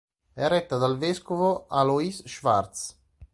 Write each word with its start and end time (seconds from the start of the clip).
È 0.33 0.47
retta 0.47 0.77
dal 0.77 0.97
vescovo 0.97 1.67
Alois 1.67 2.23
Schwarz. 2.25 2.97